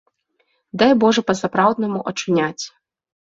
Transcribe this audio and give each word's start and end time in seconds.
Дай 0.81 0.91
божа 1.03 1.21
па-сапраўднаму 1.27 2.01
ачуняць. 2.13 2.59